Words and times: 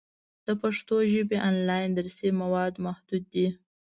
د 0.45 0.47
پښتو 0.61 0.95
ژبې 1.11 1.37
آنلاین 1.49 1.89
درسي 1.97 2.29
مواد 2.41 2.73
محدود 2.85 3.23
دي. 3.33 3.47